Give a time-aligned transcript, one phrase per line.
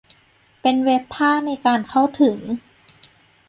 [0.61, 2.37] เป็นเว็บท่าในการเข้าถึง